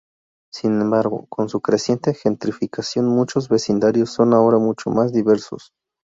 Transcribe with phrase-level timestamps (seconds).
[0.51, 5.73] Sin embargo, con su creciente gentrificación, muchos vecindarios son ahora mucho más diversos.